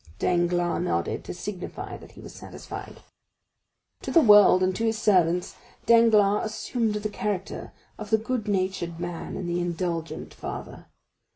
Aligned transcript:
Danglars 0.17 0.83
nodded, 0.83 1.23
to 1.25 1.33
signify 1.35 1.95
that 1.97 2.13
he 2.13 2.21
was 2.21 2.33
satisfied. 2.33 3.01
To 4.01 4.09
the 4.09 4.19
world 4.19 4.63
and 4.63 4.75
to 4.77 4.85
his 4.85 4.97
servants 4.97 5.53
Danglars 5.85 6.43
assumed 6.47 6.95
the 6.95 7.07
character 7.07 7.71
of 7.99 8.09
the 8.09 8.17
good 8.17 8.47
natured 8.47 8.99
man 8.99 9.37
and 9.37 9.47
the 9.47 9.59
indulgent 9.59 10.33
father. 10.33 10.87